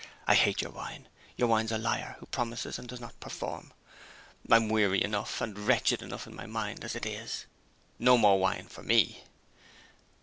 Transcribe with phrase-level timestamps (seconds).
[0.25, 1.07] I hate your wine!
[1.37, 3.71] Your wine's a liar, who promises and doesn't perform!
[4.49, 7.45] I'm weary enough, and wretched enough in my mind, as it is.
[7.99, 9.21] No more wine for me!"